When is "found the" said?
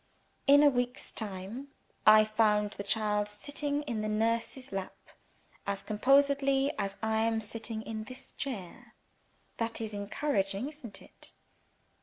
2.25-2.81